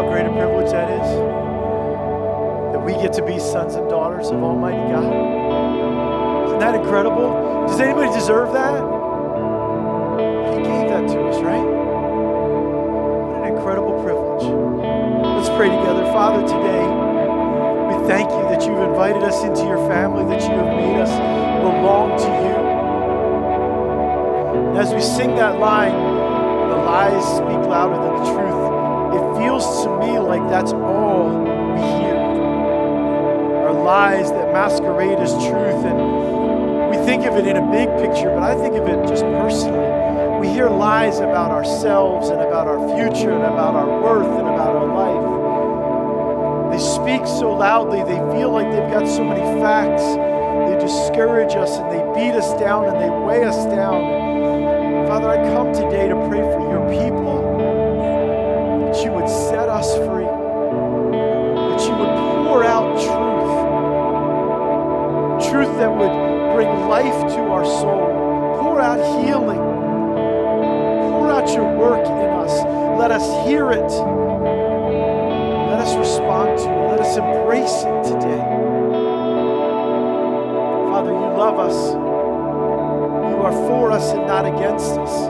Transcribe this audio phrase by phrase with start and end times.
[0.00, 1.08] How great a privilege that is
[2.72, 5.04] that we get to be sons and daughters of Almighty God.
[6.46, 7.68] Isn't that incredible?
[7.68, 8.80] Does anybody deserve that?
[10.56, 11.60] He gave that to us, right?
[13.28, 14.48] What an incredible privilege.
[15.36, 16.06] Let's pray together.
[16.16, 16.86] Father, today
[17.92, 21.12] we thank you that you've invited us into your family, that you have made us
[21.60, 22.56] belong to you.
[24.64, 28.59] And as we sing that line, the lies speak louder than the truth
[29.14, 31.28] it feels to me like that's all
[31.74, 32.20] we hear
[33.70, 35.84] are lies that masquerade as truth.
[35.86, 39.22] And we think of it in a big picture, but I think of it just
[39.22, 40.40] personally.
[40.40, 44.74] We hear lies about ourselves and about our future and about our worth and about
[44.74, 46.72] our life.
[46.72, 50.02] They speak so loudly, they feel like they've got so many facts.
[50.02, 55.06] They discourage us and they beat us down and they weigh us down.
[55.06, 57.19] Father, I come today to pray for your people
[65.60, 72.06] truth that would bring life to our soul, pour out healing, pour out your work
[72.06, 72.64] in us.
[72.98, 73.90] Let us hear it.
[75.68, 76.90] Let us respond to it.
[76.92, 78.40] Let us embrace it today.
[80.88, 81.92] Father, you love us.
[83.30, 85.28] You are for us and not against us.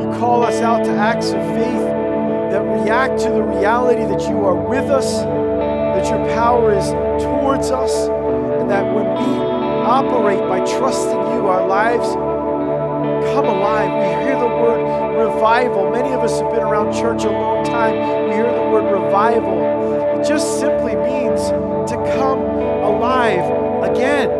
[0.00, 1.86] You call us out to acts of faith
[2.52, 7.72] that react to the reality that you are with us, that your power is towards
[7.72, 8.15] us,
[8.68, 9.38] that when we
[9.84, 12.08] operate by trusting you, our lives
[13.32, 13.90] come alive.
[13.90, 14.82] We hear the word
[15.18, 15.90] revival.
[15.90, 17.94] Many of us have been around church a long time.
[18.28, 20.18] We hear the word revival.
[20.18, 21.48] It just simply means
[21.90, 23.44] to come alive
[23.90, 24.30] again.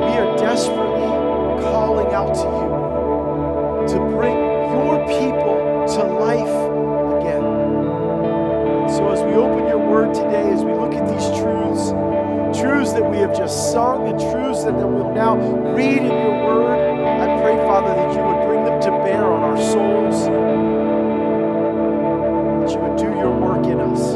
[0.00, 2.73] We are desperately calling out to you
[13.74, 15.34] sung and truths that, that we'll now
[15.74, 19.42] read in your word, I pray, Father, that you would bring them to bear on
[19.42, 20.30] our souls,
[22.62, 24.14] that you would do your work in us.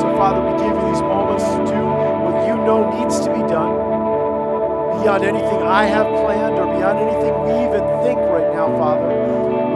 [0.00, 1.84] So, Father, we give you these moments to do
[2.24, 3.76] what you know needs to be done
[5.04, 9.04] beyond anything I have planned or beyond anything we even think right now, Father.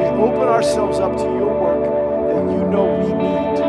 [0.01, 1.85] We open ourselves up to your work
[2.33, 3.61] that you know we need.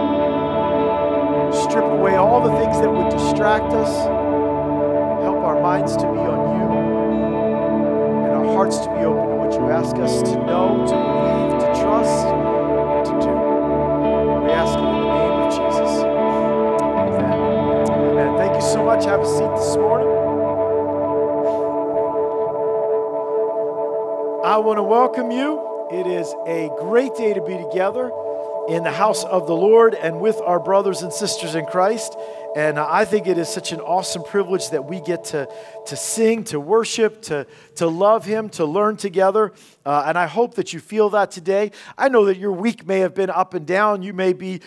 [1.67, 4.22] Strip away all the things that would distract us.
[5.73, 6.69] Minds to be on you
[8.25, 11.49] and our hearts to be open to what you ask us to know, to believe,
[11.61, 13.33] to trust, and to do.
[14.45, 16.03] We ask it in the name of Jesus.
[16.93, 17.33] Amen.
[17.89, 18.37] Amen.
[18.37, 19.05] Thank you so much.
[19.05, 20.09] Have a seat this morning.
[24.45, 25.87] I want to welcome you.
[25.91, 28.11] It is a great day to be together
[28.69, 32.15] in the house of the Lord and with our brothers and sisters in Christ.
[32.55, 35.49] And I think it is such an awesome privilege that we get to,
[35.87, 37.47] to sing, to worship, to,
[37.77, 39.53] to love Him, to learn together.
[39.85, 41.71] Uh, and I hope that you feel that today.
[41.97, 44.03] I know that your week may have been up and down.
[44.03, 44.61] You may be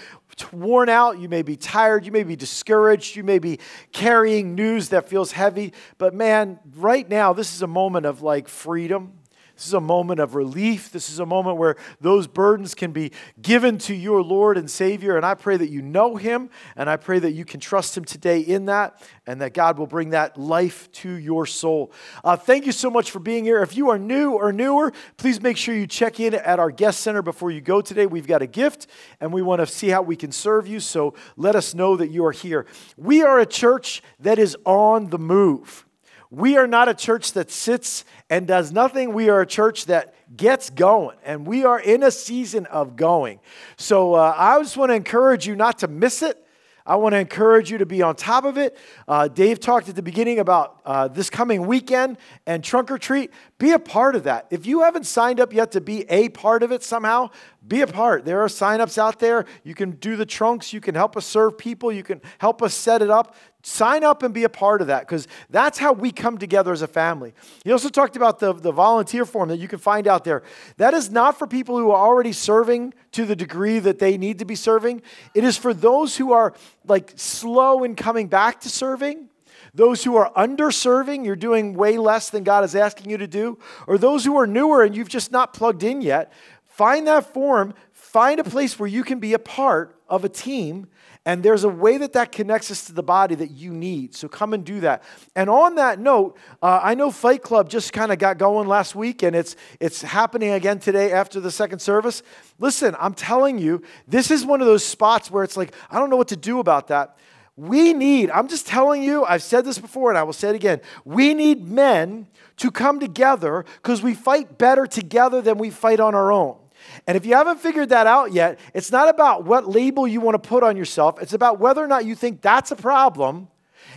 [0.52, 3.58] worn out, you may be tired, you may be discouraged, you may be
[3.92, 5.72] carrying news that feels heavy.
[5.96, 9.15] But man, right now, this is a moment of like freedom.
[9.56, 10.90] This is a moment of relief.
[10.90, 15.16] This is a moment where those burdens can be given to your Lord and Savior.
[15.16, 18.04] And I pray that you know Him, and I pray that you can trust Him
[18.04, 21.90] today in that, and that God will bring that life to your soul.
[22.22, 23.62] Uh, thank you so much for being here.
[23.62, 27.00] If you are new or newer, please make sure you check in at our guest
[27.00, 28.04] center before you go today.
[28.04, 28.88] We've got a gift,
[29.20, 30.80] and we want to see how we can serve you.
[30.80, 32.66] So let us know that you are here.
[32.98, 35.85] We are a church that is on the move.
[36.30, 39.12] We are not a church that sits and does nothing.
[39.12, 43.40] We are a church that gets going, and we are in a season of going.
[43.76, 46.42] So uh, I just want to encourage you not to miss it.
[46.86, 48.78] I want to encourage you to be on top of it.
[49.08, 52.16] Uh, Dave talked at the beginning about uh, this coming weekend
[52.46, 53.32] and trunk or treat.
[53.58, 54.46] Be a part of that.
[54.50, 57.30] If you haven't signed up yet to be a part of it somehow,
[57.66, 58.24] be a part.
[58.24, 59.46] There are signups out there.
[59.64, 60.72] You can do the trunks.
[60.72, 61.90] You can help us serve people.
[61.90, 63.34] You can help us set it up.
[63.68, 66.82] Sign up and be a part of that because that's how we come together as
[66.82, 67.34] a family.
[67.64, 70.44] He also talked about the, the volunteer form that you can find out there.
[70.76, 74.38] That is not for people who are already serving to the degree that they need
[74.38, 75.02] to be serving,
[75.34, 76.54] it is for those who are
[76.86, 79.30] like slow in coming back to serving.
[79.74, 83.58] Those who are underserving, you're doing way less than God is asking you to do,
[83.88, 86.32] or those who are newer and you've just not plugged in yet,
[86.76, 90.88] Find that form, find a place where you can be a part of a team
[91.26, 94.14] and there's a way that that connects us to the body that you need.
[94.14, 95.02] So come and do that.
[95.34, 98.94] And on that note, uh, I know Fight Club just kind of got going last
[98.94, 102.22] week, and it's it's happening again today after the second service.
[102.60, 106.10] Listen, I'm telling you, this is one of those spots where it's like I don't
[106.10, 107.18] know what to do about that.
[107.56, 110.54] We need, I'm just telling you, I've said this before and I will say it
[110.54, 110.80] again.
[111.06, 112.28] We need men
[112.58, 116.58] to come together because we fight better together than we fight on our own.
[117.06, 120.40] And if you haven't figured that out yet, it's not about what label you want
[120.40, 123.48] to put on yourself, it's about whether or not you think that's a problem.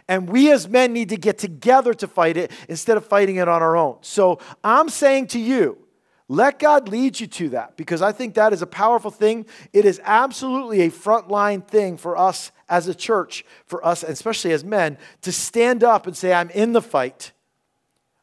[0.08, 3.48] And we as men need to get together to fight it instead of fighting it
[3.48, 3.98] on our own.
[4.02, 5.78] So I'm saying to you,
[6.28, 9.48] let God lead you to that because I think that is a powerful thing.
[9.74, 14.64] It is absolutely a frontline thing for us as a church, for us, especially as
[14.64, 17.32] men, to stand up and say, I'm in the fight.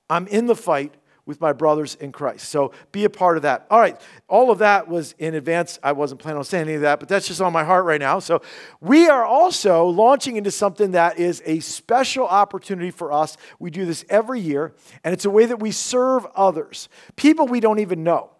[0.09, 0.95] I'm in the fight
[1.27, 2.49] with my brothers in Christ.
[2.49, 3.67] So be a part of that.
[3.69, 5.79] All right, all of that was in advance.
[5.83, 8.01] I wasn't planning on saying any of that, but that's just on my heart right
[8.01, 8.21] now.
[8.21, 8.41] So
[8.81, 13.37] we are also launching into something that is a special opportunity for us.
[13.59, 17.61] We do this every year, and it's a way that we serve others, people we
[17.61, 18.31] don't even know,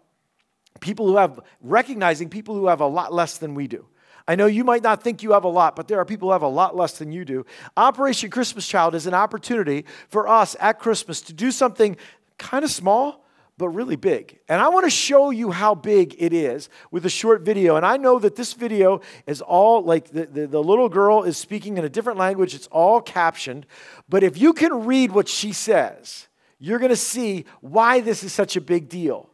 [0.79, 3.85] people who have, recognizing people who have a lot less than we do.
[4.29, 6.33] I know you might not think you have a lot, but there are people who
[6.33, 7.45] have a lot less than you do.
[7.77, 11.95] Operation Christmas Child is an opportunity for us at Christmas to do something
[12.37, 13.25] kind of small,
[13.57, 14.39] but really big.
[14.47, 17.75] And I want to show you how big it is with a short video.
[17.75, 21.37] And I know that this video is all like the, the, the, little girl is
[21.37, 23.65] speaking in a different language, it's all captioned.
[24.07, 26.27] But if you can read what she says,
[26.59, 29.29] you're going to see why this is such a big deal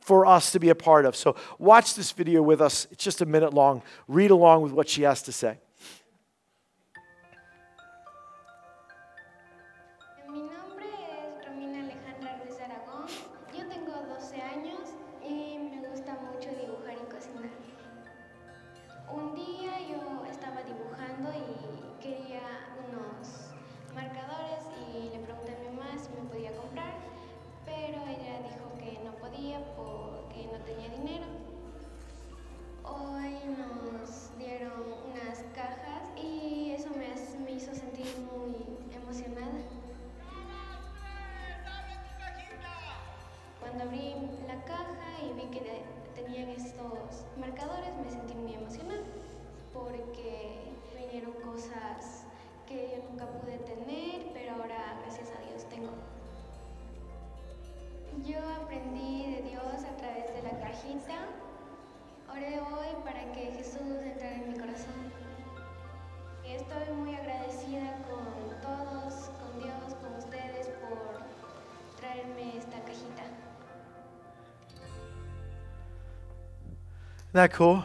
[0.00, 1.16] for us to be a part of.
[1.16, 2.86] So watch this video with us.
[2.90, 3.82] It's just a minute long.
[4.08, 5.58] Read along with what she has to say.
[53.64, 55.92] tener, pero ahora gracias a Dios tengo.
[58.24, 61.26] Yo aprendí de Dios a través de la cajita.
[62.30, 65.12] Oré hoy para que Jesús entrara en mi corazón.
[66.44, 71.22] Estoy muy agradecida con todos, con Dios, con ustedes por
[72.00, 73.22] traerme esta cajita.
[77.32, 77.84] That cool?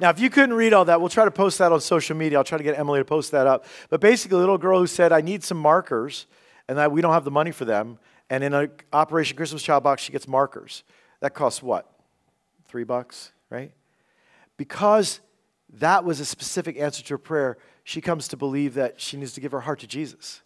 [0.00, 2.38] Now, if you couldn't read all that, we'll try to post that on social media.
[2.38, 3.64] I'll try to get Emily to post that up.
[3.90, 6.26] But basically, a little girl who said, I need some markers,
[6.68, 7.98] and that we don't have the money for them.
[8.30, 10.84] And in an Operation Christmas Child box, she gets markers.
[11.20, 11.90] That costs what?
[12.68, 13.72] Three bucks, right?
[14.56, 15.20] Because
[15.74, 19.32] that was a specific answer to her prayer, she comes to believe that she needs
[19.32, 20.42] to give her heart to Jesus.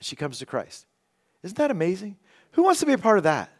[0.00, 0.86] She comes to Christ.
[1.42, 2.16] Isn't that amazing?
[2.52, 3.50] Who wants to be a part of that?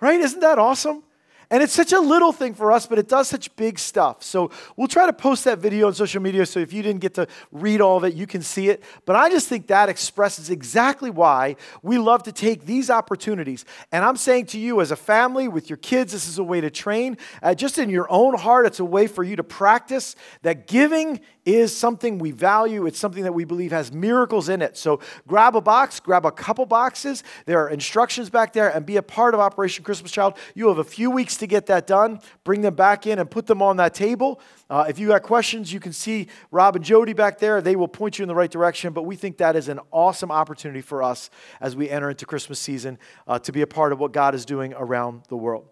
[0.00, 0.20] Right?
[0.20, 1.02] Isn't that awesome?
[1.50, 4.22] And it's such a little thing for us, but it does such big stuff.
[4.22, 7.14] So we'll try to post that video on social media so if you didn't get
[7.14, 8.82] to read all of it, you can see it.
[9.04, 13.64] But I just think that expresses exactly why we love to take these opportunities.
[13.92, 16.60] And I'm saying to you, as a family with your kids, this is a way
[16.60, 17.16] to train.
[17.42, 21.20] Uh, just in your own heart, it's a way for you to practice that giving
[21.44, 22.86] is something we value.
[22.86, 24.76] It's something that we believe has miracles in it.
[24.76, 27.22] So grab a box, grab a couple boxes.
[27.46, 30.36] There are instructions back there, and be a part of Operation Christmas Child.
[30.56, 32.20] You have a few weeks to get that done.
[32.44, 34.40] Bring them back in and put them on that table.
[34.68, 37.60] Uh, if you got questions, you can see Rob and Jody back there.
[37.60, 38.92] They will point you in the right direction.
[38.92, 42.58] But we think that is an awesome opportunity for us as we enter into Christmas
[42.58, 45.66] season uh, to be a part of what God is doing around the world.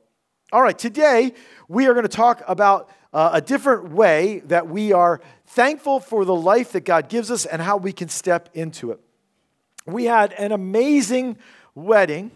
[0.53, 1.33] All right, today
[1.69, 6.25] we are going to talk about uh, a different way that we are thankful for
[6.25, 9.01] the life that God gives us and how we can step into it.
[9.87, 11.39] We had an amazing
[11.75, 12.31] wedding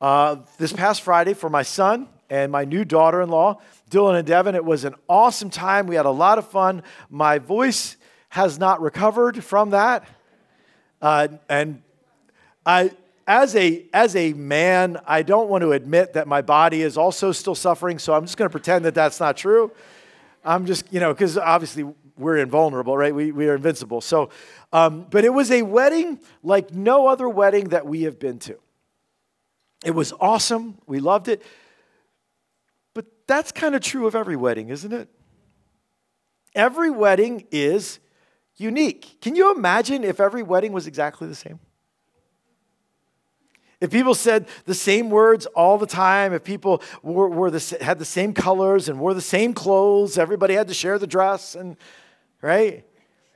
[0.00, 4.26] uh, this past Friday for my son and my new daughter in law, Dylan and
[4.26, 4.54] Devin.
[4.54, 5.86] It was an awesome time.
[5.86, 6.82] We had a lot of fun.
[7.10, 7.96] My voice
[8.30, 10.08] has not recovered from that.
[11.00, 11.82] Uh, and
[12.64, 12.90] I,
[13.26, 17.32] as a, as a man, I don't want to admit that my body is also
[17.32, 19.72] still suffering, so I'm just going to pretend that that's not true.
[20.44, 21.84] I'm just, you know, because obviously
[22.16, 23.14] we're invulnerable, right?
[23.14, 24.00] We, we are invincible.
[24.00, 24.30] So,
[24.72, 28.56] um, but it was a wedding like no other wedding that we have been to.
[29.84, 30.78] It was awesome.
[30.86, 31.42] We loved it.
[32.96, 35.10] But that's kind of true of every wedding, isn't it?
[36.54, 37.98] Every wedding is
[38.56, 39.18] unique.
[39.20, 41.60] Can you imagine if every wedding was exactly the same?
[43.82, 47.98] If people said the same words all the time, if people were, were the, had
[47.98, 51.76] the same colors and wore the same clothes, everybody had to share the dress, and
[52.40, 52.82] right?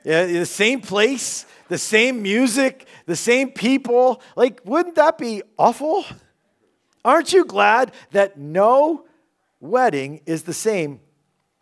[0.05, 4.23] Yeah, the same place, the same music, the same people.
[4.37, 6.07] Like, wouldn't that be awful?
[7.05, 9.05] Aren't you glad that no
[9.61, 11.01] wedding is the same?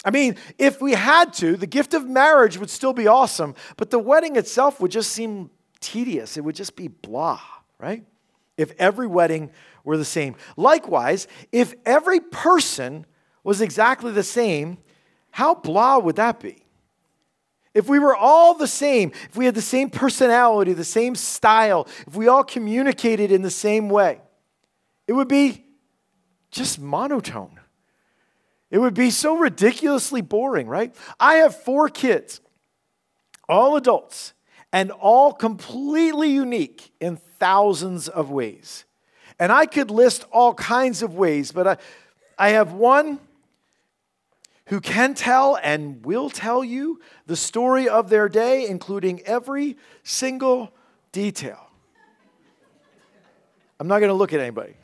[0.05, 3.91] I mean, if we had to, the gift of marriage would still be awesome, but
[3.91, 5.51] the wedding itself would just seem
[5.81, 6.37] tedious.
[6.37, 7.41] It would just be blah,
[7.79, 8.05] right?
[8.57, 9.51] If every wedding
[9.85, 10.37] were the same.
[10.57, 13.07] Likewise, if every person
[13.43, 14.79] was exactly the same,
[15.31, 16.65] how blah would that be?
[17.75, 21.87] If we were all the same, if we had the same personality, the same style,
[22.07, 24.21] if we all communicated in the same way,
[25.07, 25.65] it would be
[26.51, 27.58] just monotone.
[28.71, 30.95] It would be so ridiculously boring, right?
[31.19, 32.41] I have four kids,
[33.49, 34.35] all adults,
[34.73, 38.85] and all completely unique in thousands of ways.
[39.39, 41.77] And I could list all kinds of ways, but I,
[42.39, 43.21] I have one
[44.67, 50.75] who can tell and will tell you the story of their day, including every single
[51.11, 51.71] detail.
[53.81, 54.75] I'm not going to look at anybody.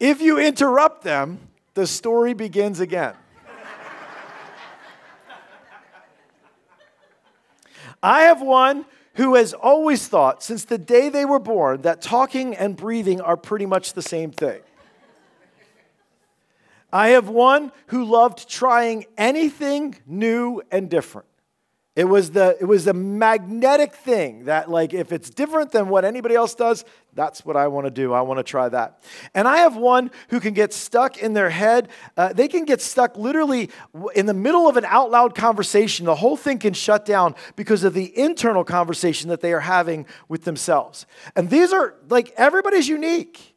[0.00, 1.47] If you interrupt them,
[1.78, 3.14] the story begins again.
[8.02, 12.56] I have one who has always thought, since the day they were born, that talking
[12.56, 14.60] and breathing are pretty much the same thing.
[16.92, 21.28] I have one who loved trying anything new and different.
[21.98, 26.04] It was the it was the magnetic thing that like if it's different than what
[26.04, 28.12] anybody else does, that's what I want to do.
[28.12, 29.02] I want to try that.
[29.34, 31.88] And I have one who can get stuck in their head.
[32.16, 33.68] Uh, they can get stuck literally
[34.14, 36.06] in the middle of an out loud conversation.
[36.06, 40.06] The whole thing can shut down because of the internal conversation that they are having
[40.28, 41.04] with themselves.
[41.34, 43.56] And these are like everybody's unique.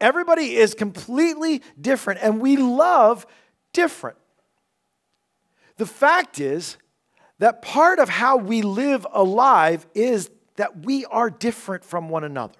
[0.00, 3.26] Everybody is completely different, and we love
[3.72, 4.16] different.
[5.76, 6.76] The fact is
[7.40, 12.54] that part of how we live alive is that we are different from one another,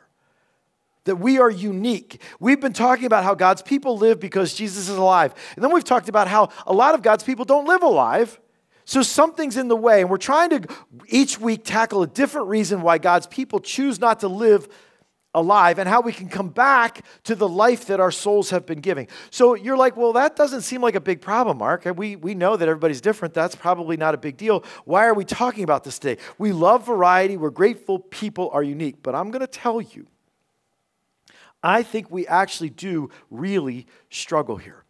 [1.05, 2.21] that we are unique.
[2.41, 5.35] We've been talking about how God's people live because Jesus is alive.
[5.55, 8.41] And then we've talked about how a lot of God's people don't live alive.
[8.87, 10.63] So something's in the way, and we're trying to
[11.07, 14.67] each week tackle a different reason why God's people choose not to live
[15.35, 18.81] alive and how we can come back to the life that our souls have been
[18.81, 19.07] giving.
[19.31, 21.85] So you're like, well, that doesn't seem like a big problem, Mark.
[21.97, 23.35] We, we know that everybody's different.
[23.35, 24.65] That's probably not a big deal.
[24.85, 26.21] Why are we talking about this today?
[26.39, 27.37] We love variety.
[27.37, 29.03] We're grateful people are unique.
[29.03, 30.07] But I'm going to tell you,
[31.63, 34.85] I think we actually do really struggle here.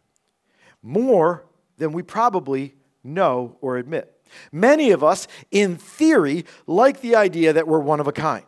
[0.81, 1.45] More
[1.77, 4.17] than we probably know or admit.
[4.51, 8.45] Many of us, in theory, like the idea that we're one of a kind.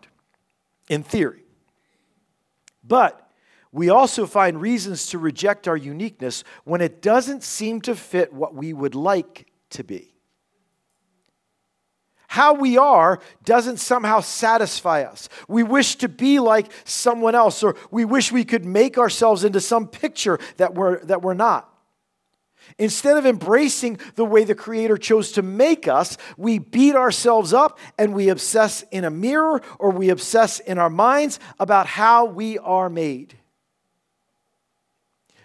[0.90, 1.43] In theory.
[2.84, 3.30] But
[3.72, 8.54] we also find reasons to reject our uniqueness when it doesn't seem to fit what
[8.54, 10.14] we would like to be.
[12.28, 15.30] How we are doesn't somehow satisfy us.
[15.48, 19.62] We wish to be like someone else, or we wish we could make ourselves into
[19.62, 21.73] some picture that we're, that we're not.
[22.78, 27.78] Instead of embracing the way the Creator chose to make us, we beat ourselves up
[27.98, 32.58] and we obsess in a mirror or we obsess in our minds about how we
[32.60, 33.38] are made.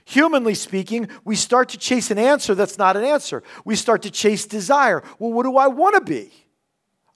[0.07, 3.43] Humanly speaking, we start to chase an answer that's not an answer.
[3.67, 5.03] We start to chase desire.
[5.19, 6.33] Well, what do I want to be?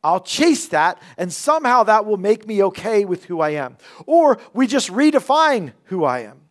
[0.04, 3.78] I'll chase that, and somehow that will make me okay with who I am.
[4.04, 6.42] Or we just redefine who I am.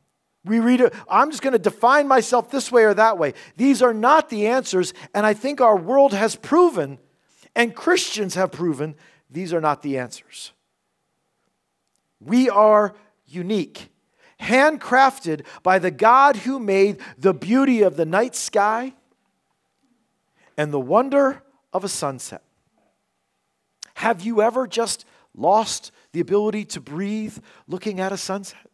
[0.43, 3.33] We read it, I'm just going to define myself this way or that way.
[3.57, 6.97] These are not the answers, and I think our world has proven,
[7.55, 8.95] and Christians have proven,
[9.29, 10.51] these are not the answers.
[12.19, 12.95] We are
[13.27, 13.89] unique,
[14.39, 18.93] handcrafted by the God who made the beauty of the night sky
[20.57, 22.41] and the wonder of a sunset.
[23.95, 25.05] Have you ever just
[25.35, 28.70] lost the ability to breathe looking at a sunset?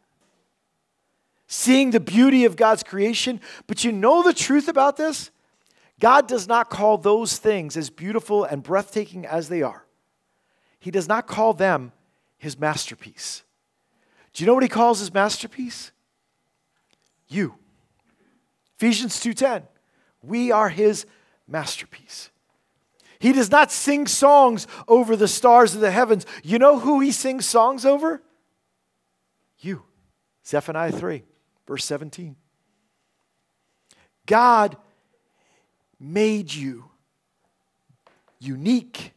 [1.48, 3.40] Seeing the beauty of God's creation.
[3.66, 5.32] But you know the truth about this?
[6.00, 9.86] God does not call those things as beautiful and breathtaking as they are.
[10.80, 11.92] He does not call them
[12.38, 13.44] his masterpiece.
[14.34, 15.92] Do you know what he calls his masterpiece?
[17.28, 17.56] You.
[18.76, 19.68] Ephesians 2:10.
[20.22, 21.06] We are his
[21.48, 22.30] masterpiece.
[23.20, 26.26] He does not sing songs over the stars of the heavens.
[26.44, 28.22] You know who he sings songs over?
[29.58, 29.84] You.
[30.46, 31.24] Zephaniah 3
[31.68, 32.36] verse 17.
[34.26, 34.78] God
[36.00, 36.86] made you
[38.40, 39.14] unique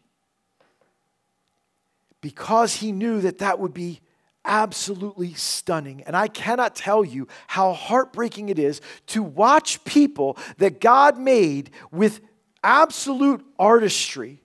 [2.20, 4.00] because he knew that that would be
[4.44, 6.02] absolutely stunning.
[6.02, 11.70] And I cannot tell you how heartbreaking it is to watch people that God made
[11.90, 12.20] with
[12.62, 14.42] absolute artistry.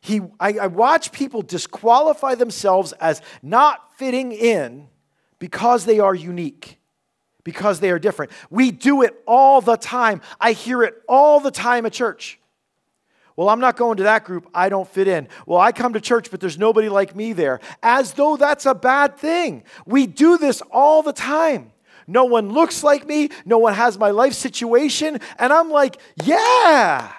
[0.00, 4.88] He, I, I watch people disqualify themselves as not fitting in
[5.38, 6.75] because they are unique,
[7.46, 8.32] because they are different.
[8.50, 10.20] We do it all the time.
[10.40, 12.40] I hear it all the time at church.
[13.36, 14.48] Well, I'm not going to that group.
[14.52, 15.28] I don't fit in.
[15.46, 17.60] Well, I come to church, but there's nobody like me there.
[17.84, 19.62] As though that's a bad thing.
[19.86, 21.70] We do this all the time.
[22.08, 23.28] No one looks like me.
[23.44, 25.20] No one has my life situation.
[25.38, 27.12] And I'm like, yeah.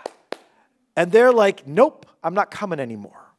[0.98, 3.32] And they're like, nope, I'm not coming anymore.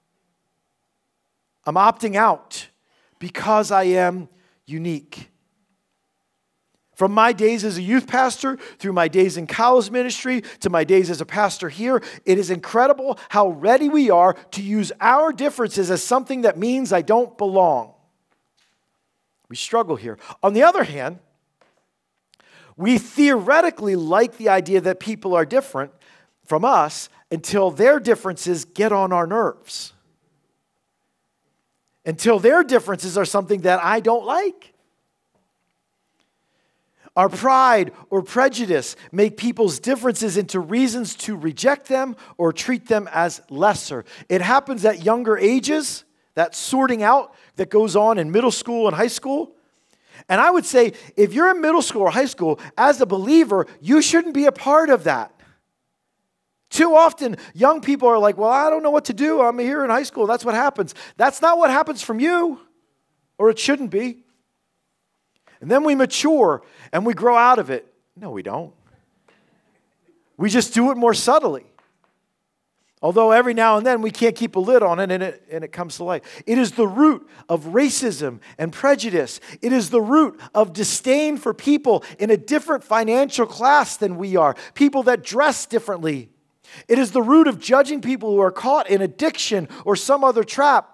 [1.67, 2.69] I'm opting out
[3.19, 4.31] because I am
[4.65, 5.29] unique.
[6.99, 10.83] From my days as a youth pastor, through my days in college ministry, to my
[10.83, 15.33] days as a pastor here, it is incredible how ready we are to use our
[15.33, 17.95] differences as something that means I don't belong.
[19.49, 20.19] We struggle here.
[20.43, 21.21] On the other hand,
[22.77, 25.93] we theoretically like the idea that people are different
[26.47, 29.93] from us until their differences get on our nerves.
[32.05, 34.75] Until their differences are something that I don't like.
[37.19, 43.09] Our pride or prejudice make people's differences into reasons to reject them or treat them
[43.13, 44.05] as lesser.
[44.29, 46.05] It happens at younger ages,
[46.37, 49.51] that sorting out that goes on in middle school and high school.
[50.29, 53.67] And I would say if you're in middle school or high school, as a believer,
[53.81, 55.35] you shouldn't be a part of that.
[56.71, 59.43] Too often, young people are like, Well, I don't know what to do.
[59.43, 60.29] I'm here in high school.
[60.29, 60.95] That's what happens.
[61.17, 62.61] That's not what happens from you,
[63.39, 64.23] or it shouldn't be.
[65.61, 67.87] And then we mature and we grow out of it.
[68.17, 68.73] No, we don't.
[70.37, 71.65] We just do it more subtly.
[73.01, 75.63] Although every now and then we can't keep a lid on it and, it and
[75.63, 76.25] it comes to light.
[76.47, 79.39] It is the root of racism and prejudice.
[79.63, 84.35] It is the root of disdain for people in a different financial class than we
[84.35, 86.29] are, people that dress differently.
[86.89, 90.43] It is the root of judging people who are caught in addiction or some other
[90.43, 90.91] trap.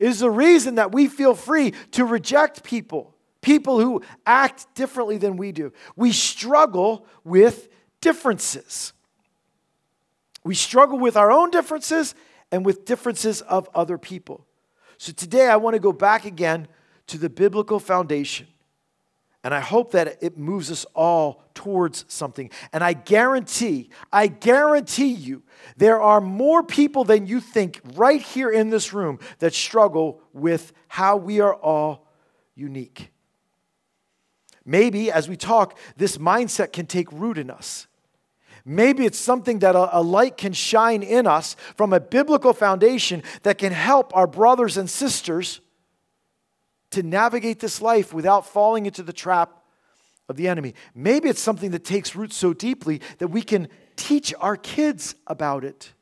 [0.00, 3.09] It is the reason that we feel free to reject people,
[3.40, 5.72] people who act differently than we do.
[5.96, 7.68] We struggle with
[8.00, 8.92] differences.
[10.44, 12.14] We struggle with our own differences
[12.50, 14.46] and with differences of other people.
[14.98, 16.68] So today I want to go back again
[17.08, 18.46] to the biblical foundation.
[19.42, 22.50] And I hope that it moves us all towards something.
[22.74, 25.42] And I guarantee, I guarantee you,
[25.78, 30.74] there are more people than you think right here in this room that struggle with
[30.88, 32.06] how we are all
[32.54, 33.10] unique.
[34.64, 37.86] Maybe as we talk, this mindset can take root in us.
[38.64, 43.58] Maybe it's something that a, light can shine in us from a biblical foundation that
[43.58, 45.60] can help our brothers and sisters
[46.90, 49.62] to navigate this life without falling into the trap
[50.28, 50.74] of the enemy.
[50.94, 55.64] Maybe it's something that takes root so deeply that we can teach our kids about
[55.64, 55.92] it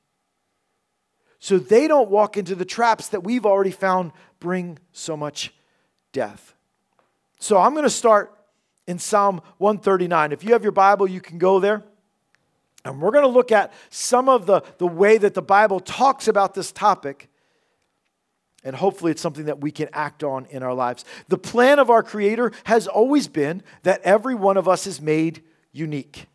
[1.39, 5.55] so they don't walk into the traps that we've already found bring so much
[6.13, 6.55] death.
[7.39, 8.38] So I'm going to start
[8.89, 10.33] in Psalm 139.
[10.33, 11.85] If you have your Bible, you can go there.
[12.85, 16.27] And we're going to look at some of the, the way that the Bible talks
[16.27, 17.29] about this topic
[18.65, 21.05] and hopefully, it's something that we can act on in our lives.
[21.29, 25.43] The plan of our Creator has always been that every one of us is made
[25.73, 26.27] unique.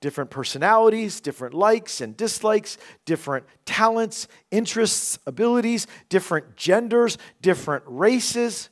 [0.00, 8.68] Different personalities, different likes and dislikes, different talents, interests, abilities, different genders, different races.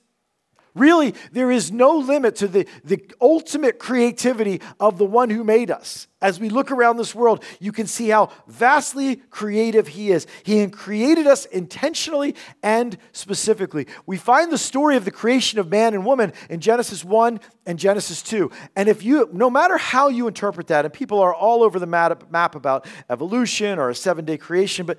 [0.74, 5.70] Really, there is no limit to the, the ultimate creativity of the one who made
[5.70, 6.08] us.
[6.20, 10.26] As we look around this world, you can see how vastly creative He is.
[10.42, 13.86] He created us intentionally and specifically.
[14.04, 17.78] We find the story of the creation of man and woman in Genesis 1 and
[17.78, 18.50] Genesis 2.
[18.74, 21.86] And if you, no matter how you interpret that, and people are all over the
[21.86, 24.98] map about evolution or a seven day creation, but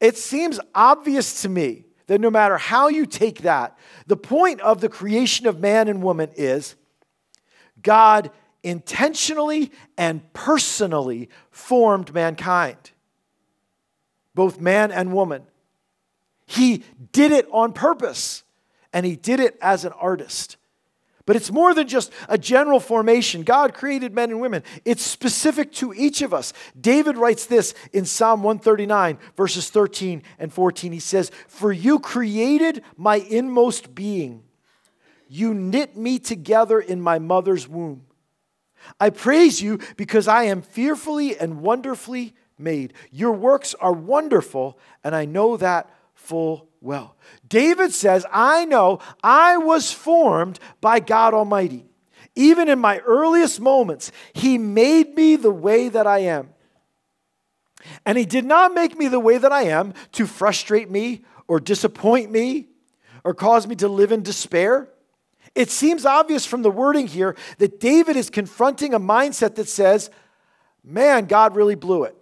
[0.00, 4.80] it seems obvious to me that no matter how you take that, the point of
[4.80, 6.76] the creation of man and woman is
[7.82, 8.30] God
[8.62, 12.90] intentionally and personally formed mankind,
[14.34, 15.42] both man and woman.
[16.46, 18.42] He did it on purpose,
[18.92, 20.56] and he did it as an artist.
[21.26, 23.44] But it's more than just a general formation.
[23.44, 26.52] God created men and women, it's specific to each of us.
[26.78, 30.92] David writes this in Psalm 139, verses 13 and 14.
[30.92, 34.42] He says, For you created my inmost being,
[35.28, 38.04] you knit me together in my mother's womb.
[39.00, 42.92] I praise you because I am fearfully and wonderfully made.
[43.10, 45.90] Your works are wonderful, and I know that
[46.24, 47.16] full well.
[47.48, 51.86] David says, I know I was formed by God Almighty.
[52.34, 56.50] Even in my earliest moments, He made me the way that I am.
[58.04, 61.60] And He did not make me the way that I am to frustrate me or
[61.60, 62.68] disappoint me
[63.22, 64.88] or cause me to live in despair.
[65.54, 70.10] It seems obvious from the wording here that David is confronting a mindset that says,
[70.82, 72.16] man, God really blew it.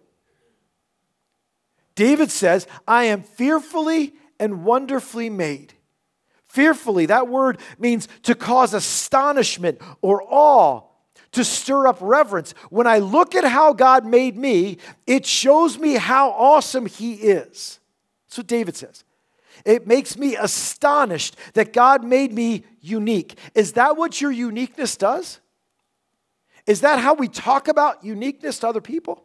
[2.02, 5.72] David says, I am fearfully and wonderfully made.
[6.48, 10.82] Fearfully, that word means to cause astonishment or awe,
[11.30, 12.54] to stir up reverence.
[12.70, 17.78] When I look at how God made me, it shows me how awesome He is.
[18.26, 19.04] That's what David says.
[19.64, 23.38] It makes me astonished that God made me unique.
[23.54, 25.38] Is that what your uniqueness does?
[26.66, 29.24] Is that how we talk about uniqueness to other people?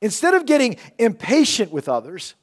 [0.00, 2.34] Instead of getting impatient with others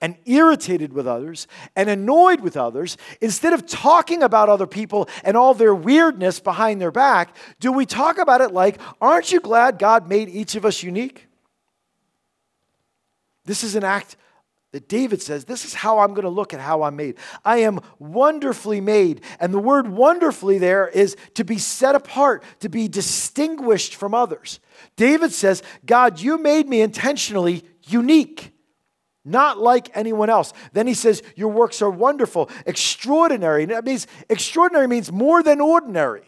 [0.00, 5.36] and irritated with others and annoyed with others, instead of talking about other people and
[5.36, 9.78] all their weirdness behind their back, do we talk about it like, aren't you glad
[9.78, 11.26] God made each of us unique?
[13.44, 14.16] This is an act
[14.72, 17.16] that David says, This is how I'm going to look at how I'm made.
[17.44, 19.22] I am wonderfully made.
[19.40, 24.60] And the word wonderfully there is to be set apart, to be distinguished from others.
[24.96, 28.52] David says, God, you made me intentionally unique,
[29.24, 30.52] not like anyone else.
[30.72, 33.62] Then he says, Your works are wonderful, extraordinary.
[33.62, 36.26] And that means extraordinary means more than ordinary.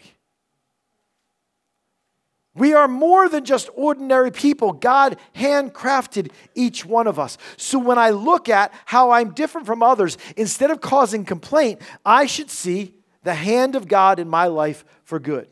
[2.61, 4.73] We are more than just ordinary people.
[4.73, 7.39] God handcrafted each one of us.
[7.57, 12.27] So when I look at how I'm different from others, instead of causing complaint, I
[12.27, 15.49] should see the hand of God in my life for good.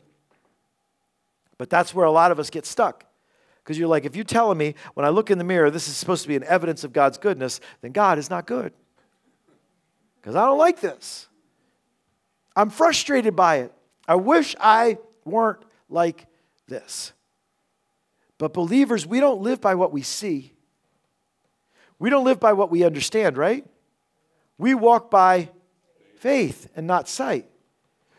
[1.57, 3.03] But that's where a lot of us get stuck.
[3.63, 5.97] Because you're like, if you're telling me when I look in the mirror, this is
[5.97, 8.71] supposed to be an evidence of God's goodness, then God is not good.
[10.21, 11.27] Because I don't like this.
[12.55, 13.73] I'm frustrated by it.
[14.07, 16.27] I wish I weren't like
[16.69, 17.13] this.
[18.37, 20.53] But believers, we don't live by what we see.
[21.99, 23.65] We don't live by what we understand, right?
[24.57, 25.49] We walk by
[26.17, 27.45] faith and not sight.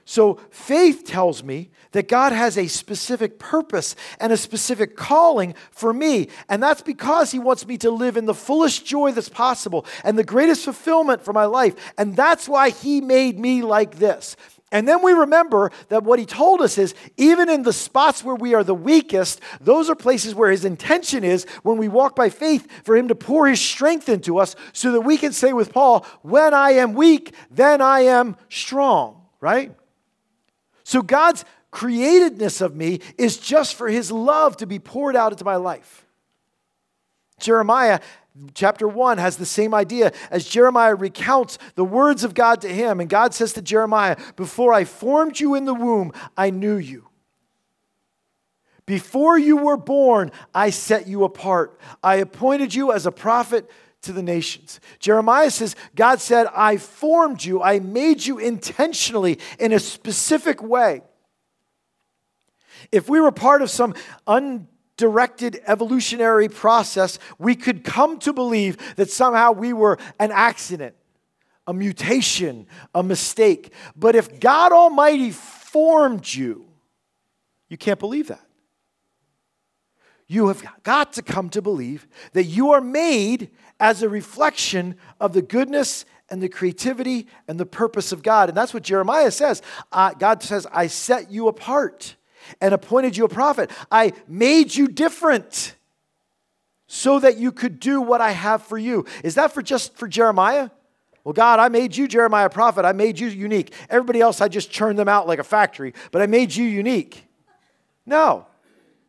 [0.04, 5.92] So faith tells me that God has a specific purpose and a specific calling for
[5.92, 6.28] me.
[6.48, 10.18] And that's because He wants me to live in the fullest joy that's possible and
[10.18, 11.94] the greatest fulfillment for my life.
[11.96, 14.36] And that's why He made me like this.
[14.72, 18.36] And then we remember that what he told us is even in the spots where
[18.36, 22.28] we are the weakest, those are places where his intention is when we walk by
[22.28, 25.72] faith for him to pour his strength into us so that we can say with
[25.72, 29.74] Paul, when I am weak, then I am strong, right?
[30.84, 35.44] So God's createdness of me is just for his love to be poured out into
[35.44, 36.06] my life.
[37.40, 38.00] Jeremiah
[38.54, 43.00] chapter 1 has the same idea as Jeremiah recounts the words of God to him.
[43.00, 47.08] And God says to Jeremiah, Before I formed you in the womb, I knew you.
[48.86, 51.78] Before you were born, I set you apart.
[52.02, 53.70] I appointed you as a prophet
[54.02, 54.80] to the nations.
[54.98, 61.02] Jeremiah says, God said, I formed you, I made you intentionally in a specific way.
[62.90, 63.94] If we were part of some
[64.26, 64.66] un
[65.00, 70.94] directed evolutionary process, we could come to believe that somehow we were an accident,
[71.66, 73.72] a mutation, a mistake.
[73.96, 76.66] But if God Almighty formed you,
[77.70, 78.44] you can't believe that.
[80.26, 85.32] You have got to come to believe that you are made as a reflection of
[85.32, 88.50] the goodness and the creativity and the purpose of God.
[88.50, 89.62] And that's what Jeremiah says.
[89.90, 92.16] Uh, God says, I set you apart
[92.60, 93.70] and appointed you a prophet.
[93.90, 95.74] I made you different
[96.86, 99.06] so that you could do what I have for you.
[99.22, 100.70] Is that for just for Jeremiah?
[101.22, 102.84] Well, God, I made you, Jeremiah, prophet.
[102.84, 103.74] I made you unique.
[103.88, 107.26] Everybody else, I just churned them out like a factory, but I made you unique.
[108.06, 108.46] No.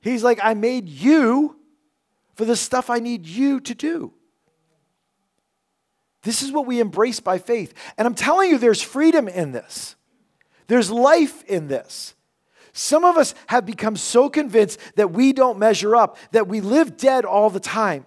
[0.02, 1.56] He's like, I made you
[2.36, 4.14] for the stuff I need you to do.
[6.24, 7.74] This is what we embrace by faith.
[7.98, 9.96] And I'm telling you, there's freedom in this,
[10.68, 12.14] there's life in this.
[12.74, 16.98] Some of us have become so convinced that we don't measure up, that we live
[16.98, 18.06] dead all the time.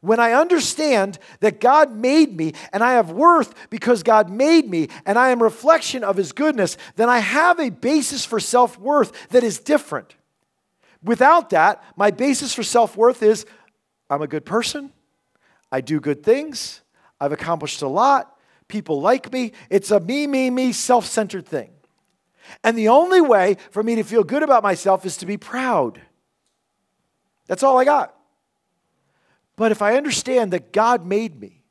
[0.00, 4.88] When I understand that God made me and I have worth because God made me
[5.06, 9.30] and I am reflection of His goodness, then I have a basis for self worth
[9.30, 10.14] that is different.
[11.02, 13.46] Without that, my basis for self worth is
[14.10, 14.92] I'm a good person,
[15.72, 16.82] I do good things,
[17.18, 18.36] I've accomplished a lot,
[18.68, 19.52] people like me.
[19.70, 21.70] It's a me, me, me, self centered thing.
[22.62, 26.00] And the only way for me to feel good about myself is to be proud.
[27.46, 28.14] That's all I got.
[29.56, 31.62] But if I understand that God made me,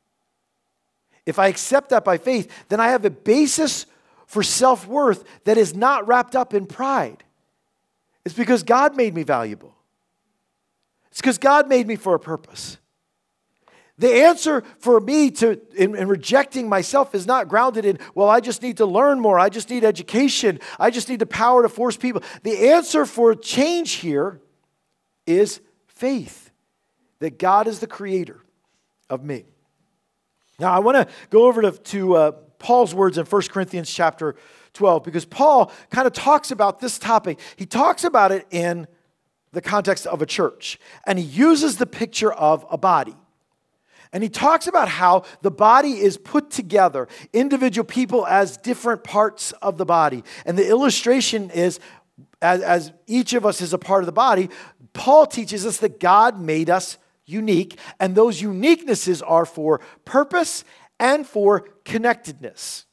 [1.25, 3.86] if I accept that by faith, then I have a basis
[4.25, 7.23] for self worth that is not wrapped up in pride.
[8.25, 9.75] It's because God made me valuable,
[11.12, 12.77] it's because God made me for a purpose.
[13.99, 18.39] The answer for me to in, in, rejecting myself is not grounded in, well, I
[18.39, 19.38] just need to learn more.
[19.38, 20.60] I just need education.
[20.79, 22.23] I just need the power to force people.
[22.41, 24.41] The answer for change here
[25.27, 26.51] is faith
[27.19, 28.41] that God is the creator
[29.10, 29.45] of me.
[30.60, 34.36] Now, I want to go over to, to uh, Paul's words in 1 Corinthians chapter
[34.73, 37.39] 12 because Paul kind of talks about this topic.
[37.56, 38.88] He talks about it in
[39.51, 43.15] the context of a church, and he uses the picture of a body.
[44.13, 49.52] And he talks about how the body is put together, individual people as different parts
[49.54, 50.23] of the body.
[50.45, 51.80] And the illustration is
[52.41, 54.49] as, as, each of us is a part of the body,
[54.93, 60.63] Paul teaches us that God made us unique, and those uniquenesses are for purpose
[60.99, 62.86] and for connectedness.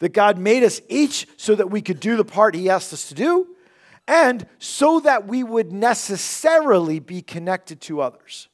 [0.00, 3.08] That God made us each so that we could do the part He asked us
[3.08, 3.46] to do,
[4.06, 8.48] and so that we would necessarily be connected to others.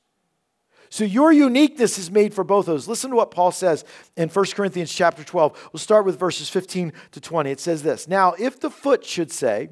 [0.91, 2.89] So your uniqueness is made for both of those.
[2.89, 3.85] Listen to what Paul says
[4.17, 5.71] in 1 Corinthians chapter 12.
[5.73, 7.51] We'll start with verses 15 to 20.
[7.51, 9.69] It says this Now, if the foot should say,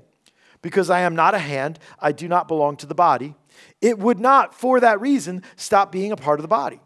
[0.63, 3.35] Because I am not a hand, I do not belong to the body,
[3.81, 6.81] it would not, for that reason, stop being a part of the body.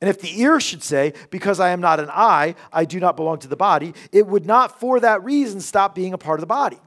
[0.00, 3.16] And if the ear should say, Because I am not an eye, I do not
[3.16, 6.42] belong to the body, it would not, for that reason, stop being a part of
[6.42, 6.78] the body.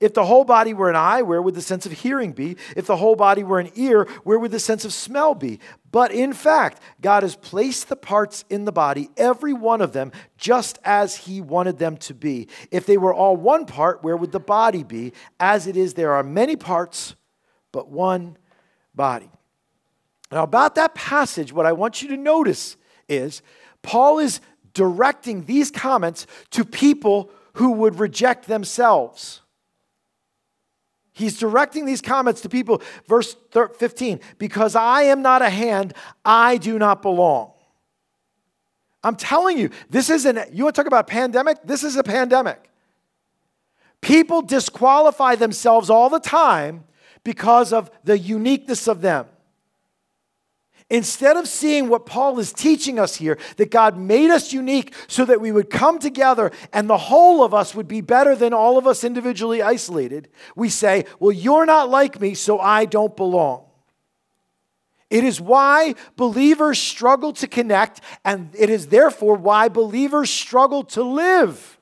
[0.00, 2.56] If the whole body were an eye, where would the sense of hearing be?
[2.76, 5.60] If the whole body were an ear, where would the sense of smell be?
[5.90, 10.12] But in fact, God has placed the parts in the body, every one of them,
[10.38, 12.48] just as He wanted them to be.
[12.70, 15.12] If they were all one part, where would the body be?
[15.38, 17.14] As it is, there are many parts,
[17.72, 18.36] but one
[18.94, 19.30] body.
[20.30, 23.42] Now, about that passage, what I want you to notice is
[23.82, 24.40] Paul is
[24.72, 29.41] directing these comments to people who would reject themselves.
[31.12, 35.94] He's directing these comments to people, verse 15, because I am not a hand,
[36.24, 37.52] I do not belong.
[39.04, 41.58] I'm telling you, this isn't, you want to talk about pandemic?
[41.64, 42.70] This is a pandemic.
[44.00, 46.84] People disqualify themselves all the time
[47.24, 49.26] because of the uniqueness of them.
[50.92, 55.24] Instead of seeing what Paul is teaching us here, that God made us unique so
[55.24, 58.76] that we would come together and the whole of us would be better than all
[58.76, 63.64] of us individually isolated, we say, Well, you're not like me, so I don't belong.
[65.08, 71.02] It is why believers struggle to connect, and it is therefore why believers struggle to
[71.02, 71.78] live.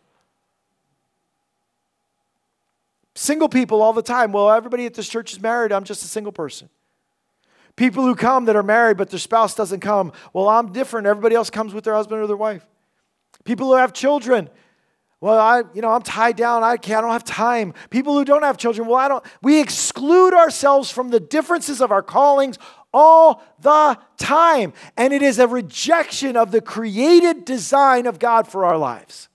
[3.16, 4.30] Single people all the time.
[4.30, 5.72] Well, everybody at this church is married.
[5.72, 6.70] I'm just a single person.
[7.80, 10.12] People who come that are married but their spouse doesn't come.
[10.34, 11.06] Well, I'm different.
[11.06, 12.68] Everybody else comes with their husband or their wife.
[13.44, 14.50] People who have children.
[15.22, 16.62] Well, I, you know, I'm tied down.
[16.62, 16.98] I can't.
[16.98, 17.72] I don't have time.
[17.88, 18.86] People who don't have children.
[18.86, 19.24] Well, I don't.
[19.40, 22.58] We exclude ourselves from the differences of our callings
[22.92, 28.66] all the time, and it is a rejection of the created design of God for
[28.66, 29.30] our lives.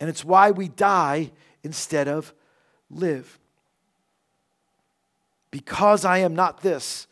[0.00, 1.30] And it's why we die
[1.62, 2.34] instead of
[2.90, 3.38] live.
[5.50, 7.06] Because I am not this,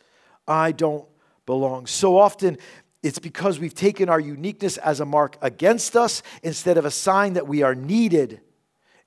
[0.46, 1.06] I don't
[1.46, 1.86] belong.
[1.86, 2.58] So often,
[3.02, 7.34] it's because we've taken our uniqueness as a mark against us instead of a sign
[7.34, 8.40] that we are needed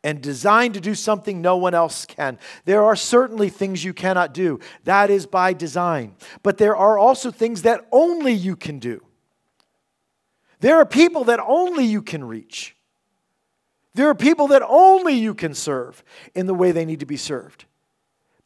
[0.03, 2.37] and designed to do something no one else can.
[2.65, 4.59] There are certainly things you cannot do.
[4.83, 6.15] That is by design.
[6.43, 9.03] But there are also things that only you can do.
[10.59, 12.75] There are people that only you can reach.
[13.95, 16.03] There are people that only you can serve
[16.35, 17.65] in the way they need to be served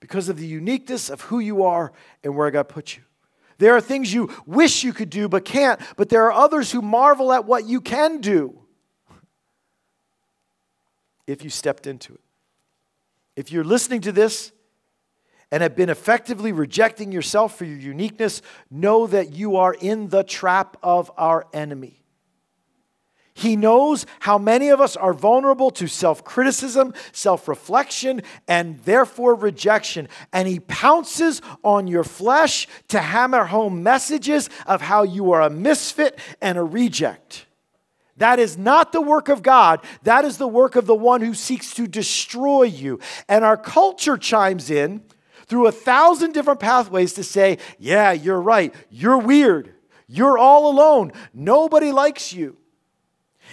[0.02, 1.94] because of the uniqueness of who you are
[2.26, 3.04] and where God put you.
[3.60, 6.82] There are things you wish you could do but can't, but there are others who
[6.82, 8.60] marvel at what you can do
[11.28, 12.20] if you stepped into it.
[13.36, 14.52] If you're listening to this
[15.52, 20.24] and have been effectively rejecting yourself for your uniqueness, know that you are in the
[20.24, 22.01] trap of our enemy.
[23.42, 29.34] He knows how many of us are vulnerable to self criticism, self reflection, and therefore
[29.34, 30.10] rejection.
[30.32, 35.50] And he pounces on your flesh to hammer home messages of how you are a
[35.50, 37.48] misfit and a reject.
[38.18, 39.84] That is not the work of God.
[40.04, 43.00] That is the work of the one who seeks to destroy you.
[43.28, 45.02] And our culture chimes in
[45.48, 48.76] through a thousand different pathways to say, yeah, you're right.
[48.92, 49.74] You're weird.
[50.06, 51.14] You're all alone.
[51.34, 52.58] Nobody likes you.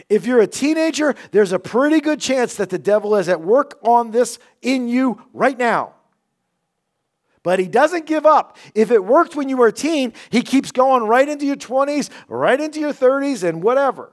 [0.09, 3.79] If you're a teenager, there's a pretty good chance that the devil is at work
[3.83, 5.95] on this in you right now.
[7.43, 8.57] But he doesn't give up.
[8.75, 12.11] If it worked when you were a teen, he keeps going right into your 20s,
[12.29, 14.13] right into your 30s, and whatever.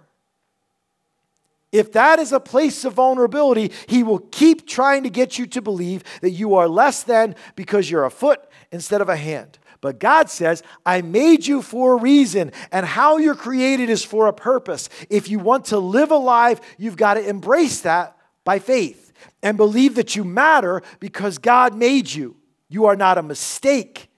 [1.72, 5.62] If that is a place of vulnerability, he will keep trying to get you to
[5.62, 8.40] believe that you are less than because you're a foot
[8.72, 9.60] instead of a hand.
[9.86, 14.26] But God says, I made you for a reason, and how you're created is for
[14.26, 14.90] a purpose.
[15.12, 19.94] If you want to live alive, you've got to embrace that by faith and believe
[19.94, 22.36] that you matter because God made you.
[22.68, 24.10] You are not a mistake.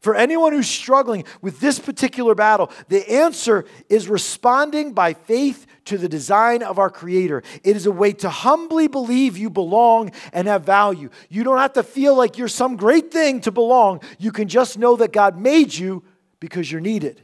[0.00, 5.98] For anyone who's struggling with this particular battle, the answer is responding by faith to
[5.98, 7.42] the design of our Creator.
[7.64, 11.10] It is a way to humbly believe you belong and have value.
[11.28, 14.00] You don't have to feel like you're some great thing to belong.
[14.18, 16.02] You can just know that God made you
[16.38, 17.22] because you're needed.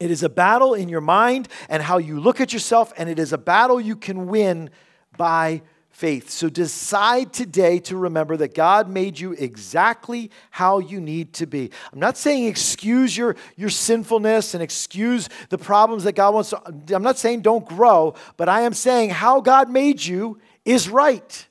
[0.00, 3.20] It is a battle in your mind and how you look at yourself, and it
[3.20, 4.70] is a battle you can win
[5.16, 6.30] by faith.
[6.30, 11.70] So decide today to remember that God made you exactly how you need to be.
[11.92, 16.60] I'm not saying excuse your, your sinfulness and excuse the problems that God wants to,
[16.94, 21.46] I'm not saying don't grow, but I am saying how God made you is right.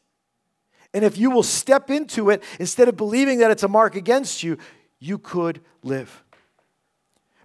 [0.94, 4.42] And if you will step into it instead of believing that it's a mark against
[4.42, 4.58] you,
[5.00, 6.24] you could live.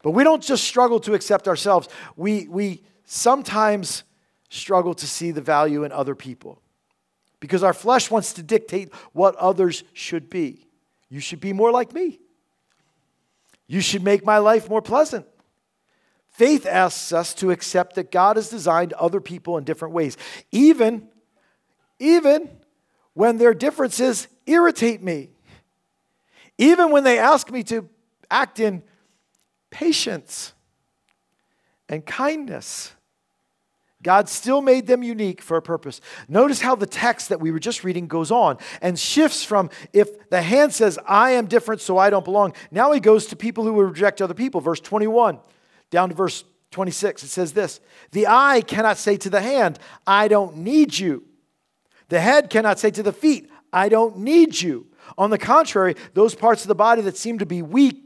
[0.02, 4.02] But we don't just struggle to accept ourselves, we, we sometimes
[4.48, 6.62] struggle to see the value in other people
[7.40, 10.66] because our flesh wants to dictate what others should be.
[11.09, 12.18] You should be more like me.
[13.66, 15.27] You should make my life more pleasant.
[16.31, 20.16] Faith asks us to accept that God has designed other people in different ways,
[20.53, 21.09] even,
[21.99, 22.51] even
[23.14, 25.31] when their differences irritate me,
[26.59, 27.88] even when they ask me to
[28.31, 28.83] act in
[29.70, 30.53] patience
[31.88, 32.92] and kindness
[34.02, 36.00] God still made them unique for a purpose.
[36.28, 40.28] Notice how the text that we were just reading goes on and shifts from if
[40.28, 42.52] the hand says, I am different, so I don't belong.
[42.70, 44.61] Now he goes to people who would reject other people.
[44.61, 45.40] Verse 21
[45.90, 47.22] down to verse 26.
[47.22, 47.80] It says this
[48.12, 51.24] The eye cannot say to the hand, I don't need you.
[52.09, 54.87] The head cannot say to the feet, I don't need you.
[55.18, 58.06] On the contrary, those parts of the body that seem to be weak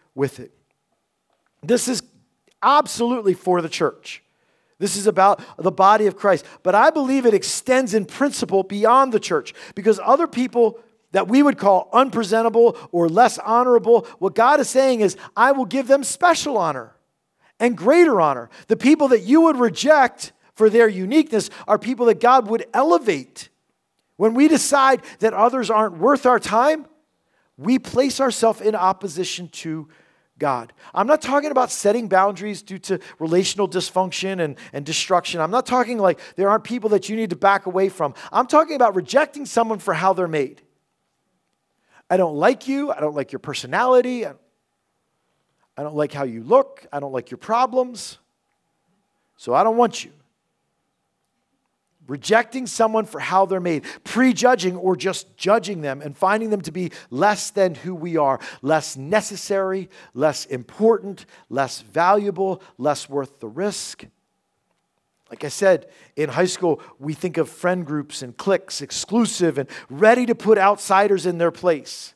[0.15, 0.51] with it.
[1.63, 2.03] This is
[2.61, 4.23] absolutely for the church.
[4.79, 6.45] This is about the body of Christ.
[6.63, 10.79] But I believe it extends in principle beyond the church because other people
[11.11, 15.65] that we would call unpresentable or less honorable, what God is saying is, I will
[15.65, 16.95] give them special honor
[17.59, 18.49] and greater honor.
[18.67, 23.49] The people that you would reject for their uniqueness are people that God would elevate.
[24.15, 26.87] When we decide that others aren't worth our time,
[27.57, 29.89] we place ourselves in opposition to
[30.41, 30.73] God.
[30.95, 35.39] I'm not talking about setting boundaries due to relational dysfunction and, and destruction.
[35.39, 38.15] I'm not talking like there aren't people that you need to back away from.
[38.31, 40.63] I'm talking about rejecting someone for how they're made.
[42.09, 42.91] I don't like you.
[42.91, 44.25] I don't like your personality.
[44.25, 44.33] I
[45.77, 46.87] don't like how you look.
[46.91, 48.17] I don't like your problems.
[49.37, 50.11] So I don't want you
[52.07, 56.71] rejecting someone for how they're made, prejudging or just judging them and finding them to
[56.71, 63.47] be less than who we are, less necessary, less important, less valuable, less worth the
[63.47, 64.05] risk.
[65.29, 65.87] Like I said,
[66.17, 70.57] in high school, we think of friend groups and cliques, exclusive and ready to put
[70.57, 72.13] outsiders in their place.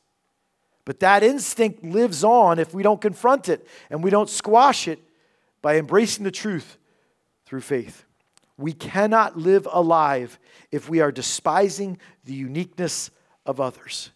[0.83, 4.99] But that instinct lives on if we don't confront it and we don't squash it
[5.61, 6.77] by embracing the truth
[7.45, 8.04] through faith.
[8.57, 10.39] We cannot live alive
[10.71, 13.11] if we are despising the uniqueness
[13.45, 14.11] of others.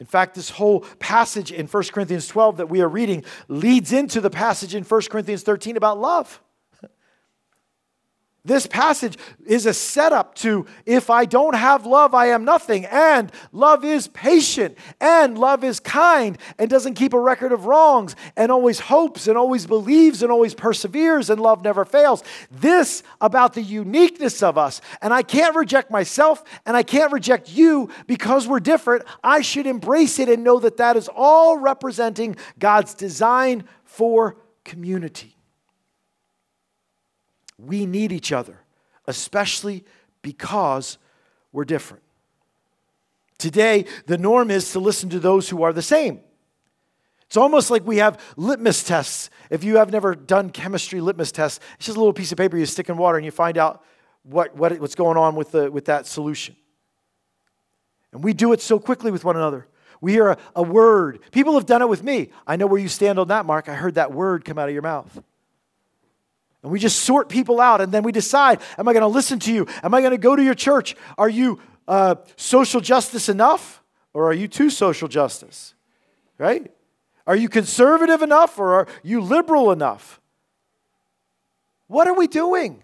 [0.00, 4.20] In fact, this whole passage in 1 Corinthians 12 that we are reading leads into
[4.20, 6.40] the passage in 1 Corinthians 13 about love.
[8.46, 9.16] This passage
[9.46, 12.84] is a setup to if I don't have love, I am nothing.
[12.84, 18.14] And love is patient, and love is kind, and doesn't keep a record of wrongs,
[18.36, 22.22] and always hopes, and always believes, and always perseveres, and love never fails.
[22.50, 24.82] This about the uniqueness of us.
[25.00, 29.04] And I can't reject myself, and I can't reject you because we're different.
[29.22, 35.33] I should embrace it and know that that is all representing God's design for community.
[37.66, 38.60] We need each other,
[39.06, 39.84] especially
[40.22, 40.98] because
[41.52, 42.02] we're different.
[43.38, 46.20] Today, the norm is to listen to those who are the same.
[47.26, 49.28] It's almost like we have litmus tests.
[49.50, 52.56] If you have never done chemistry litmus tests, it's just a little piece of paper
[52.56, 53.84] you stick in water and you find out
[54.22, 56.54] what, what, what's going on with, the, with that solution.
[58.12, 59.66] And we do it so quickly with one another.
[60.00, 61.20] We hear a, a word.
[61.32, 62.30] People have done it with me.
[62.46, 63.68] I know where you stand on that, Mark.
[63.68, 65.22] I heard that word come out of your mouth.
[66.64, 69.38] And we just sort people out and then we decide Am I going to listen
[69.40, 69.66] to you?
[69.82, 70.96] Am I going to go to your church?
[71.18, 73.82] Are you uh, social justice enough
[74.14, 75.74] or are you too social justice?
[76.38, 76.72] Right?
[77.26, 80.22] Are you conservative enough or are you liberal enough?
[81.86, 82.82] What are we doing?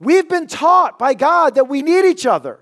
[0.00, 2.58] We've been taught by God that we need each other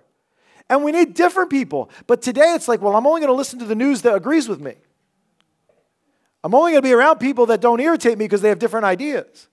[0.69, 1.89] and we need different people.
[2.07, 4.51] But today it's like, well, I'm only going to listen to the news that agrees
[4.51, 4.75] with me.
[6.47, 8.87] I'm only going to be around people that don't irritate me because they have different
[8.87, 9.49] ideas.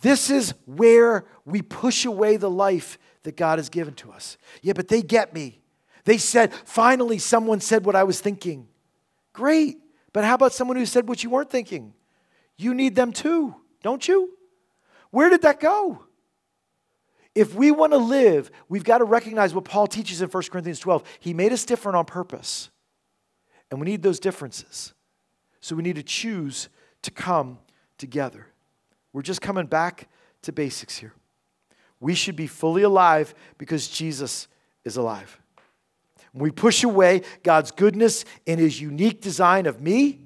[0.00, 4.36] This is where we push away the life that God has given to us.
[4.60, 5.60] Yeah, but they get me.
[6.06, 8.66] They said, finally, someone said what I was thinking.
[9.32, 9.76] Great.
[10.12, 11.94] But how about someone who said what you weren't thinking?
[12.56, 14.36] You need them too, don't you?
[15.12, 16.02] Where did that go?
[17.32, 20.80] If we want to live, we've got to recognize what Paul teaches in 1 Corinthians
[20.80, 21.04] 12.
[21.20, 22.70] He made us different on purpose.
[23.72, 24.92] And we need those differences.
[25.60, 26.68] So we need to choose
[27.00, 27.58] to come
[27.96, 28.46] together.
[29.14, 30.08] We're just coming back
[30.42, 31.14] to basics here.
[31.98, 34.46] We should be fully alive because Jesus
[34.84, 35.40] is alive.
[36.32, 40.20] When we push away God's goodness in his unique design of me,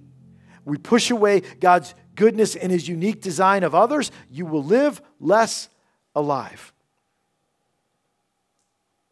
[0.64, 5.68] we push away God's goodness in his unique design of others, you will live less
[6.16, 6.72] alive.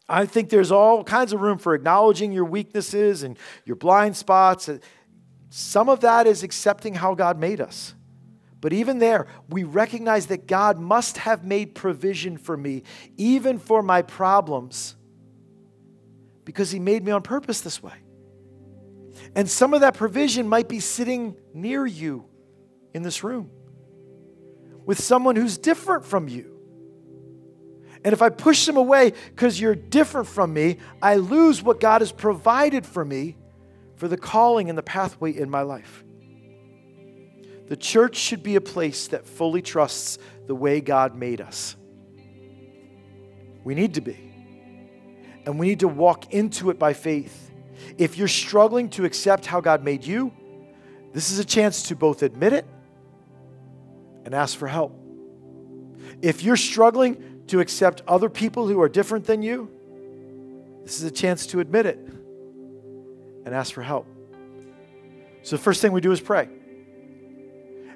[0.07, 4.69] I think there's all kinds of room for acknowledging your weaknesses and your blind spots.
[5.49, 7.95] Some of that is accepting how God made us.
[8.61, 12.83] But even there, we recognize that God must have made provision for me,
[13.17, 14.95] even for my problems,
[16.45, 17.93] because He made me on purpose this way.
[19.35, 22.25] And some of that provision might be sitting near you
[22.93, 23.49] in this room
[24.85, 26.54] with someone who's different from you.
[28.05, 32.01] And if I push them away because you're different from me, I lose what God
[32.01, 33.35] has provided for me
[33.95, 36.03] for the calling and the pathway in my life.
[37.67, 41.75] The church should be a place that fully trusts the way God made us.
[43.63, 44.17] We need to be.
[45.47, 47.51] And we need to walk into it by faith.
[47.97, 50.31] If you're struggling to accept how God made you,
[51.11, 52.67] this is a chance to both admit it
[54.25, 54.95] and ask for help.
[56.21, 59.69] If you're struggling to accept other people who are different than you,
[60.83, 61.97] this is a chance to admit it
[63.45, 64.07] and ask for help.
[65.43, 66.49] So, the first thing we do is pray.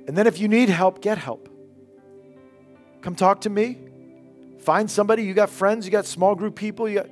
[0.08, 1.50] And then, if you need help, get help.
[3.02, 3.78] Come talk to me.
[4.60, 5.24] Find somebody.
[5.24, 6.88] You got friends, you got small group people.
[6.88, 7.10] You got...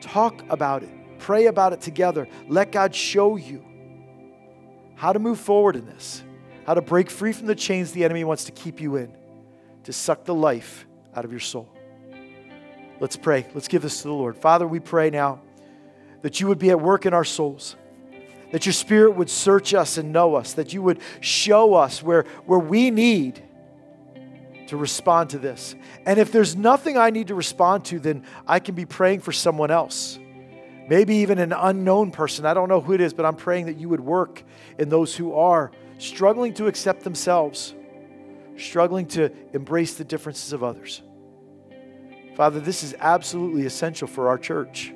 [0.00, 0.90] Talk about it.
[1.18, 2.28] Pray about it together.
[2.48, 3.64] Let God show you
[4.94, 6.22] how to move forward in this,
[6.66, 9.14] how to break free from the chains the enemy wants to keep you in,
[9.84, 10.86] to suck the life
[11.16, 11.68] out of your soul.
[13.00, 13.46] Let's pray.
[13.54, 14.36] Let's give this to the Lord.
[14.36, 15.40] Father, we pray now
[16.22, 17.76] that you would be at work in our souls,
[18.52, 22.24] that your spirit would search us and know us, that you would show us where,
[22.46, 23.42] where we need
[24.68, 25.74] to respond to this.
[26.04, 29.32] And if there's nothing I need to respond to, then I can be praying for
[29.32, 30.18] someone else.
[30.88, 32.46] Maybe even an unknown person.
[32.46, 34.42] I don't know who it is, but I'm praying that you would work
[34.78, 37.74] in those who are struggling to accept themselves,
[38.56, 41.02] struggling to embrace the differences of others.
[42.36, 44.92] Father, this is absolutely essential for our church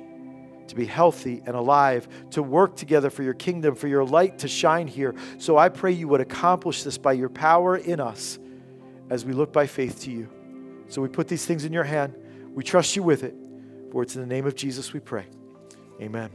[0.67, 4.47] to be healthy and alive, to work together for your kingdom, for your light to
[4.47, 5.15] shine here.
[5.39, 8.37] So I pray you would accomplish this by your power in us
[9.09, 10.29] as we look by faith to you.
[10.87, 12.15] So we put these things in your hand.
[12.53, 13.35] We trust you with it.
[13.91, 15.25] For it's in the name of Jesus we pray.
[15.99, 16.29] Amen.